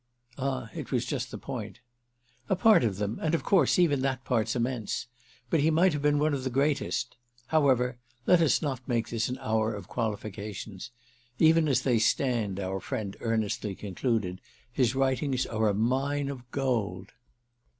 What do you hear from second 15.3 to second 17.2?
are a mine of gold."